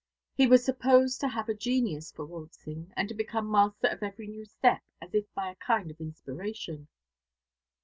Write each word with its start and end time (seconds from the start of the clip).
He 0.33 0.47
was 0.47 0.65
supposed 0.65 1.19
to 1.19 1.27
have 1.27 1.47
a 1.47 1.53
genius 1.53 2.11
for 2.11 2.25
waltzing, 2.25 2.91
and 2.97 3.07
to 3.07 3.13
become 3.13 3.51
master 3.51 3.85
of 3.85 4.01
every 4.01 4.25
new 4.25 4.45
step 4.45 4.81
as 4.99 5.13
if 5.13 5.31
by 5.35 5.51
a 5.51 5.55
kind 5.55 5.91
of 5.91 5.99
inspiration. 6.01 6.87